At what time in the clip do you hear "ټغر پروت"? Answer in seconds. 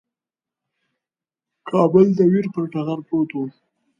2.71-3.29